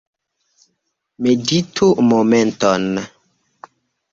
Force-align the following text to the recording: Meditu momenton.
Meditu 1.25 1.91
momenton. 2.09 2.83